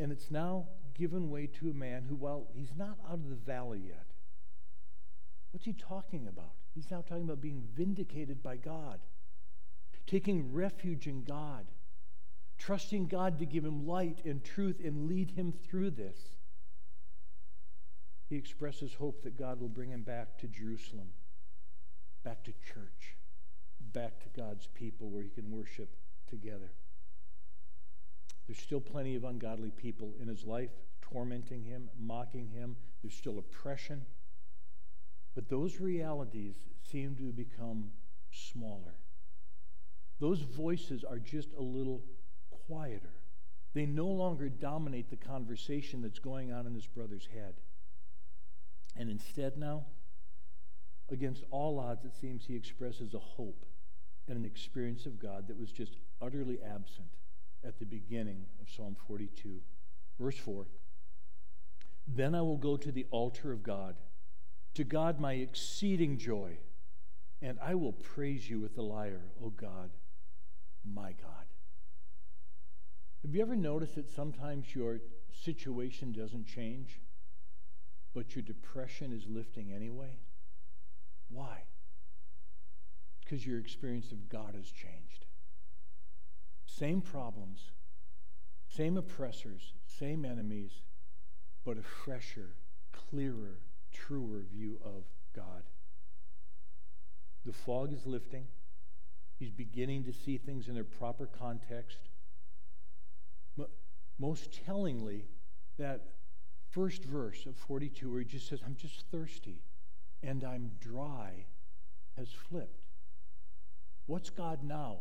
[0.00, 3.36] And it's now given way to a man who, while he's not out of the
[3.36, 4.07] valley yet,
[5.50, 6.52] What's he talking about?
[6.74, 9.00] He's now talking about being vindicated by God,
[10.06, 11.66] taking refuge in God,
[12.58, 16.18] trusting God to give him light and truth and lead him through this.
[18.28, 21.08] He expresses hope that God will bring him back to Jerusalem,
[22.24, 23.16] back to church,
[23.92, 25.96] back to God's people where he can worship
[26.28, 26.70] together.
[28.46, 32.76] There's still plenty of ungodly people in his life tormenting him, mocking him.
[33.02, 34.04] There's still oppression.
[35.38, 36.56] But those realities
[36.90, 37.92] seem to become
[38.32, 38.96] smaller.
[40.18, 42.02] Those voices are just a little
[42.66, 43.14] quieter.
[43.72, 47.54] They no longer dominate the conversation that's going on in his brother's head.
[48.96, 49.86] And instead, now,
[51.08, 53.64] against all odds, it seems he expresses a hope
[54.26, 57.14] and an experience of God that was just utterly absent
[57.64, 59.60] at the beginning of Psalm 42.
[60.18, 60.66] Verse 4
[62.08, 63.94] Then I will go to the altar of God,
[64.78, 66.56] to God my exceeding joy,
[67.42, 69.90] and I will praise you with the lyre, O God,
[70.84, 71.46] my God.
[73.24, 75.00] Have you ever noticed that sometimes your
[75.32, 77.00] situation doesn't change,
[78.14, 80.20] but your depression is lifting anyway?
[81.28, 81.64] Why?
[83.24, 85.26] Because your experience of God has changed.
[86.66, 87.72] Same problems,
[88.68, 90.82] same oppressors, same enemies,
[91.64, 92.54] but a fresher,
[92.92, 93.58] clearer,
[94.06, 95.62] truer view of God.
[97.44, 98.46] The fog is lifting.
[99.38, 101.98] He's beginning to see things in their proper context.
[104.18, 105.26] Most tellingly,
[105.78, 106.02] that
[106.70, 109.62] first verse of 42, where he just says, I'm just thirsty
[110.22, 111.46] and I'm dry,
[112.16, 112.82] has flipped.
[114.06, 114.98] What's God now?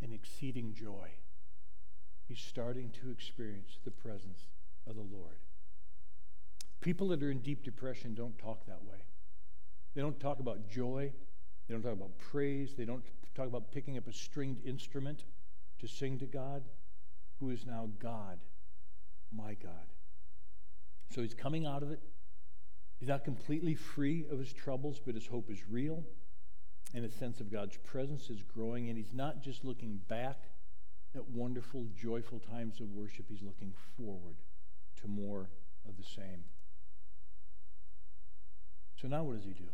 [0.00, 1.08] An exceeding joy.
[2.28, 4.46] He's starting to experience the presence
[4.86, 5.38] of the Lord.
[6.80, 8.98] People that are in deep depression don't talk that way.
[9.94, 11.12] They don't talk about joy.
[11.66, 12.74] They don't talk about praise.
[12.76, 15.24] They don't talk about picking up a stringed instrument
[15.80, 16.62] to sing to God,
[17.40, 18.38] who is now God,
[19.34, 19.86] my God.
[21.10, 22.00] So he's coming out of it.
[22.98, 26.04] He's not completely free of his troubles, but his hope is real.
[26.94, 28.88] And his sense of God's presence is growing.
[28.88, 30.38] And he's not just looking back
[31.14, 34.36] at wonderful, joyful times of worship, he's looking forward
[35.00, 35.50] to more
[35.88, 36.44] of the same.
[39.00, 39.68] So now what does he do?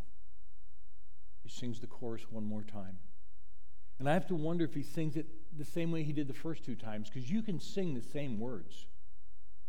[1.43, 2.99] He sings the chorus one more time.
[3.99, 6.35] And I have to wonder if he sings it the same way he did the
[6.35, 8.87] first two times, because you can sing the same words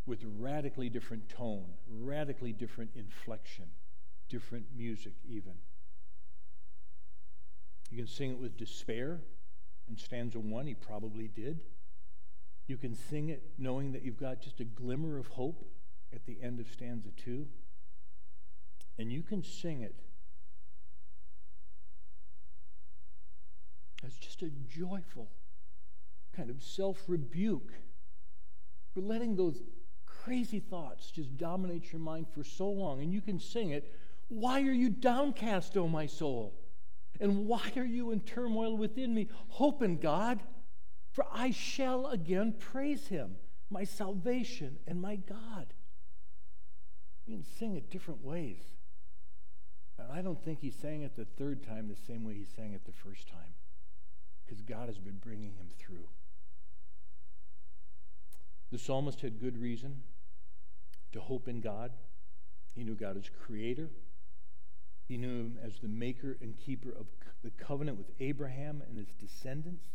[0.05, 3.65] with radically different tone, radically different inflection,
[4.29, 5.53] different music, even.
[7.89, 9.19] You can sing it with despair
[9.89, 11.65] in stanza one, he probably did.
[12.67, 15.65] You can sing it knowing that you've got just a glimmer of hope
[16.13, 17.47] at the end of stanza two.
[18.97, 19.95] And you can sing it
[24.05, 25.29] as just a joyful
[26.35, 27.73] kind of self rebuke
[28.93, 29.61] for letting those
[30.05, 33.01] crazy thoughts just dominate your mind for so long.
[33.01, 33.93] And you can sing it
[34.27, 36.53] Why are you downcast, O my soul?
[37.19, 39.27] And why are you in turmoil within me?
[39.49, 40.41] Hope in God,
[41.11, 43.35] for I shall again praise him,
[43.69, 45.73] my salvation and my God.
[47.25, 48.63] You can sing it different ways.
[50.01, 52.73] And I don't think he sang it the third time the same way he sang
[52.73, 53.53] it the first time,
[54.45, 56.07] because God has been bringing him through.
[58.71, 60.01] The psalmist had good reason
[61.11, 61.91] to hope in God.
[62.73, 63.89] He knew God as creator.
[65.07, 67.07] He knew him as the maker and keeper of
[67.43, 69.89] the covenant with Abraham and his descendants.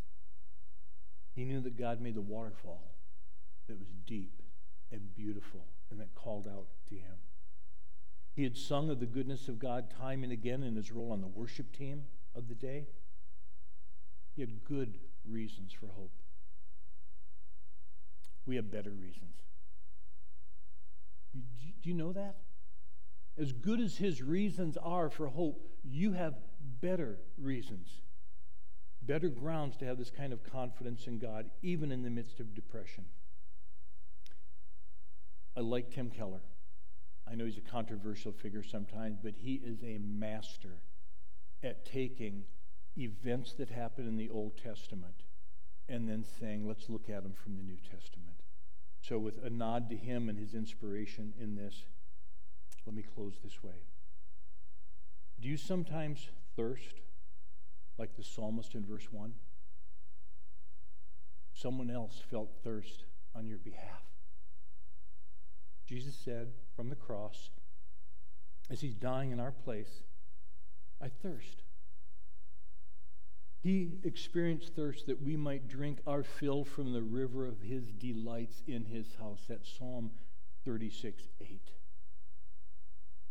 [1.34, 2.94] He knew that God made the waterfall
[3.66, 4.42] that was deep
[4.92, 7.16] and beautiful and that called out to him.
[8.36, 11.22] He had sung of the goodness of God time and again in his role on
[11.22, 12.86] the worship team of the day.
[14.34, 16.12] He had good reasons for hope.
[18.44, 19.36] We have better reasons.
[21.34, 22.36] Do you know that?
[23.38, 26.34] As good as his reasons are for hope, you have
[26.82, 28.02] better reasons,
[29.00, 32.54] better grounds to have this kind of confidence in God, even in the midst of
[32.54, 33.06] depression.
[35.56, 36.42] I like Tim Keller.
[37.30, 40.80] I know he's a controversial figure sometimes, but he is a master
[41.62, 42.44] at taking
[42.96, 45.24] events that happen in the Old Testament
[45.88, 48.42] and then saying, let's look at them from the New Testament.
[49.00, 51.84] So, with a nod to him and his inspiration in this,
[52.86, 53.84] let me close this way.
[55.40, 57.02] Do you sometimes thirst
[57.98, 59.34] like the psalmist in verse 1?
[61.52, 64.02] Someone else felt thirst on your behalf.
[65.86, 67.50] Jesus said from the cross,
[68.70, 70.02] as he's dying in our place,
[71.00, 71.62] I thirst.
[73.62, 78.62] He experienced thirst that we might drink our fill from the river of his delights
[78.68, 79.40] in his house.
[79.48, 80.10] That's Psalm
[80.64, 81.60] 36 8.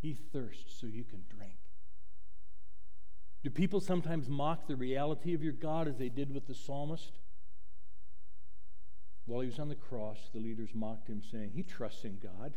[0.02, 1.56] He thirsts so you can drink.
[3.44, 7.20] Do people sometimes mock the reality of your God as they did with the psalmist?
[9.26, 12.56] While he was on the cross, the leaders mocked him, saying, He trusts in God.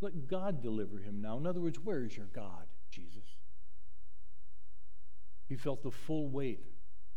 [0.00, 1.36] Let God deliver him now.
[1.38, 3.24] In other words, where is your God, Jesus?
[5.48, 6.64] He felt the full weight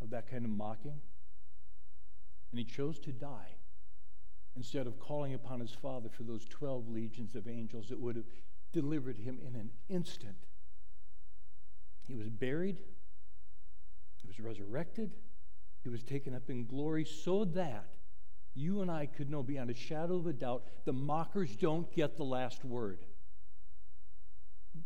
[0.02, 1.00] of that kind of mocking,
[2.52, 3.56] and he chose to die
[4.56, 8.26] instead of calling upon his Father for those 12 legions of angels that would have
[8.74, 10.36] delivered him in an instant.
[12.08, 12.78] He was buried,
[14.22, 15.12] he was resurrected,
[15.84, 17.86] he was taken up in glory so that
[18.54, 22.18] you and I could know beyond a shadow of a doubt the mockers don't get
[22.18, 22.99] the last word.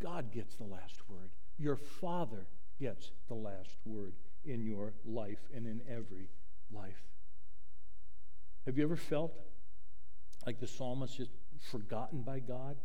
[0.01, 1.29] God gets the last word.
[1.57, 2.47] Your Father
[2.79, 4.13] gets the last word
[4.43, 6.29] in your life and in every
[6.71, 7.03] life.
[8.65, 9.33] Have you ever felt
[10.45, 11.31] like the psalmist just
[11.71, 12.77] forgotten by God?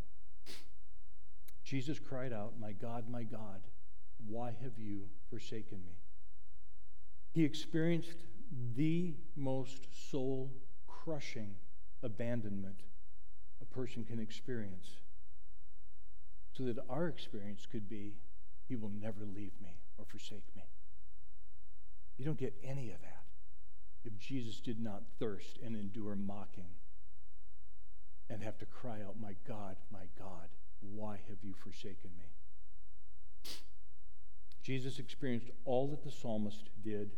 [1.65, 3.61] Jesus cried out, My God, my God,
[4.27, 5.93] why have you forsaken me?
[7.33, 8.25] He experienced
[8.75, 10.51] the most soul
[11.05, 11.55] crushing
[12.03, 12.81] abandonment
[13.61, 14.89] a person can experience,
[16.53, 18.15] so that our experience could be,
[18.69, 20.63] He will never leave me or forsake me.
[22.17, 23.25] You don't get any of that
[24.05, 26.71] if Jesus did not thirst and endure mocking
[28.29, 30.49] and have to cry out, My God, my God,
[30.81, 33.53] why have you forsaken me?
[34.63, 37.11] Jesus experienced all that the psalmist did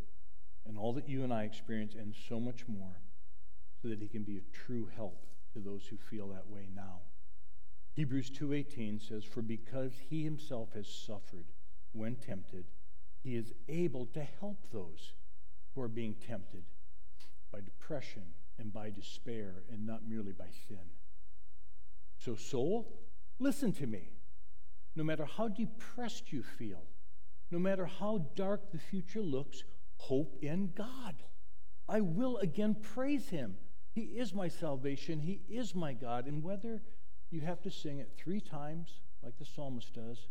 [0.66, 2.96] and all that you and I experience and so much more
[3.82, 7.00] so that he can be a true help to those who feel that way now.
[7.94, 11.52] Hebrews 2:18 says for because he himself has suffered
[11.92, 12.66] when tempted
[13.22, 15.12] he is able to help those
[15.74, 16.64] who are being tempted
[17.50, 20.90] by depression and by despair and not merely by sin.
[22.18, 23.00] So soul,
[23.38, 24.10] listen to me.
[24.94, 26.82] No matter how depressed you feel,
[27.50, 29.64] no matter how dark the future looks,
[29.96, 31.22] hope in God.
[31.88, 33.56] I will again praise him
[33.92, 35.20] he is my salvation.
[35.20, 36.26] He is my God.
[36.26, 36.80] And whether
[37.30, 40.26] you have to sing it three times, like the psalmist does,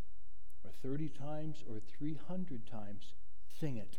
[0.64, 3.14] or 30 times, or 300 times,
[3.60, 3.98] sing it.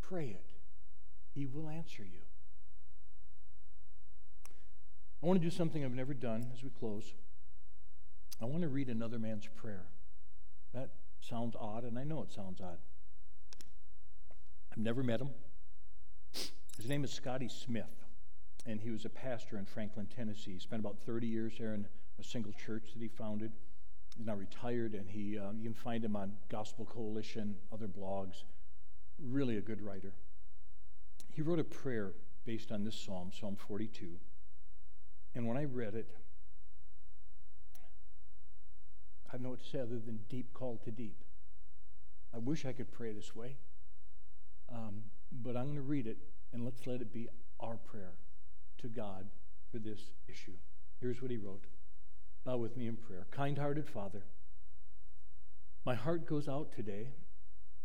[0.00, 0.52] Pray it.
[1.34, 2.20] He will answer you.
[5.22, 7.14] I want to do something I've never done as we close.
[8.40, 9.84] I want to read another man's prayer.
[10.74, 10.90] That
[11.20, 12.78] sounds odd, and I know it sounds odd.
[14.72, 15.28] I've never met him.
[16.76, 18.04] His name is Scotty Smith,
[18.66, 20.52] and he was a pastor in Franklin, Tennessee.
[20.52, 21.86] He spent about 30 years there in
[22.18, 23.52] a single church that he founded.
[24.16, 28.44] He's now retired, and he uh, you can find him on Gospel Coalition, other blogs.
[29.18, 30.12] Really a good writer.
[31.30, 32.12] He wrote a prayer
[32.44, 34.08] based on this psalm, Psalm 42.
[35.34, 36.08] And when I read it,
[39.28, 41.24] I have no what to say other than deep call to deep.
[42.34, 43.56] I wish I could pray this way,
[44.70, 46.18] um, but I'm going to read it
[46.52, 47.28] and let's let it be
[47.60, 48.14] our prayer
[48.78, 49.26] to God
[49.70, 50.56] for this issue.
[51.00, 51.64] Here's what he wrote
[52.44, 53.26] Bow with me in prayer.
[53.30, 54.24] Kind hearted Father,
[55.84, 57.08] my heart goes out today,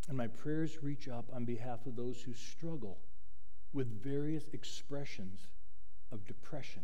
[0.08, 3.00] and my prayers reach up on behalf of those who struggle
[3.74, 5.48] with various expressions
[6.12, 6.84] of depression.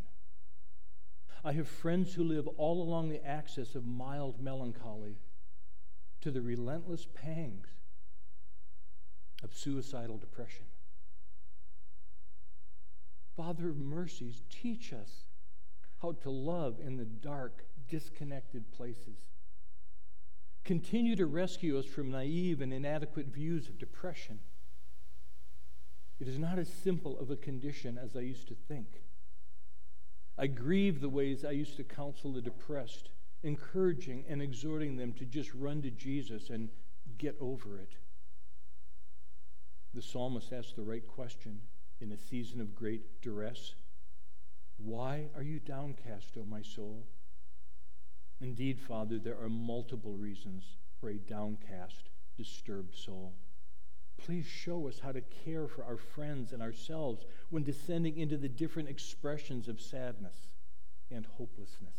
[1.44, 5.18] I have friends who live all along the axis of mild melancholy
[6.22, 7.68] to the relentless pangs
[9.44, 10.66] of suicidal depression.
[13.36, 15.26] Father of mercies, teach us
[16.02, 19.18] how to love in the dark, disconnected places.
[20.64, 24.40] Continue to rescue us from naive and inadequate views of depression.
[26.20, 29.02] It is not as simple of a condition as I used to think.
[30.38, 33.10] I grieve the ways I used to counsel the depressed,
[33.44, 36.70] encouraging and exhorting them to just run to Jesus and
[37.18, 37.98] get over it.
[39.94, 41.62] The psalmist asked the right question
[42.04, 43.76] in a season of great duress?
[44.78, 47.08] Why are you downcast, O my soul?
[48.42, 50.66] Indeed, Father, there are multiple reasons
[51.00, 53.34] for a downcast, disturbed soul.
[54.18, 58.50] Please show us how to care for our friends and ourselves when descending into the
[58.50, 60.50] different expressions of sadness
[61.10, 61.96] and hopelessness.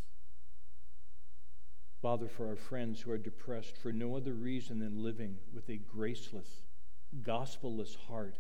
[2.03, 5.79] Father, for our friends who are depressed for no other reason than living with a
[5.79, 6.63] graceless,
[7.23, 8.37] gospelless heart,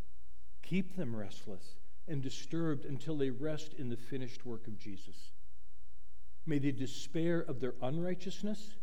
[0.64, 1.76] Keep them restless
[2.08, 5.30] and disturbed until they rest in the finished work of Jesus.
[6.46, 8.76] May they despair of their unrighteousness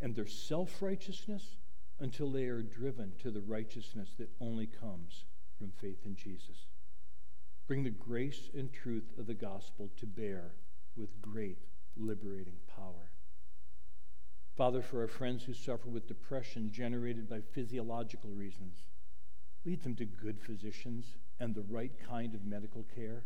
[0.00, 1.56] and their self righteousness
[1.98, 5.24] until they are driven to the righteousness that only comes
[5.58, 6.66] from faith in Jesus.
[7.66, 10.52] Bring the grace and truth of the gospel to bear
[10.96, 11.58] with great
[11.96, 13.10] liberating power.
[14.56, 18.84] Father, for our friends who suffer with depression generated by physiological reasons,
[19.66, 23.24] Lead them to good physicians and the right kind of medical care.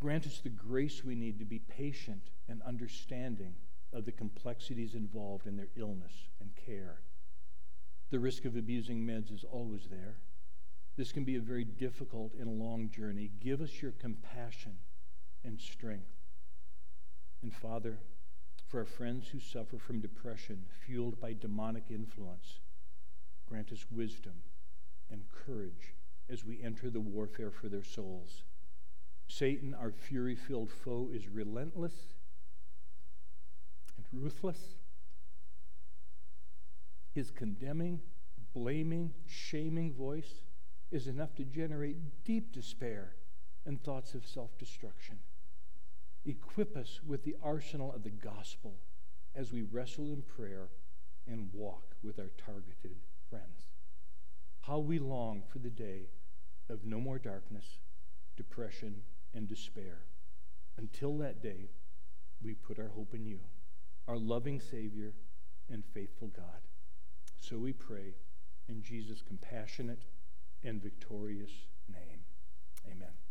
[0.00, 3.54] Grant us the grace we need to be patient and understanding
[3.92, 7.00] of the complexities involved in their illness and care.
[8.10, 10.18] The risk of abusing meds is always there.
[10.96, 13.32] This can be a very difficult and long journey.
[13.40, 14.76] Give us your compassion
[15.44, 16.14] and strength.
[17.42, 17.98] And Father,
[18.68, 22.60] for our friends who suffer from depression fueled by demonic influence,
[23.48, 24.34] grant us wisdom
[25.14, 25.94] and courage
[26.28, 28.42] as we enter the warfare for their souls.
[29.28, 31.94] Satan, our fury filled foe, is relentless
[33.96, 34.74] and ruthless.
[37.14, 38.00] His condemning,
[38.52, 40.42] blaming, shaming voice
[40.90, 43.14] is enough to generate deep despair
[43.64, 45.18] and thoughts of self destruction.
[46.26, 48.74] Equip us with the arsenal of the gospel
[49.36, 50.70] as we wrestle in prayer
[51.26, 52.96] and walk with our targeted
[53.30, 53.73] friends.
[54.66, 56.08] How we long for the day
[56.70, 57.66] of no more darkness,
[58.36, 59.02] depression,
[59.34, 59.98] and despair.
[60.78, 61.70] Until that day,
[62.42, 63.40] we put our hope in you,
[64.08, 65.12] our loving Savior
[65.70, 66.62] and faithful God.
[67.40, 68.14] So we pray
[68.68, 70.04] in Jesus' compassionate
[70.62, 71.52] and victorious
[71.92, 72.20] name.
[72.90, 73.23] Amen.